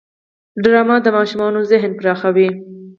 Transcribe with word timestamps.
ډرامه 0.63 0.97
د 1.05 1.07
ماشومانو 1.17 1.59
ذهن 1.71 1.91
پراخوي 1.99 2.49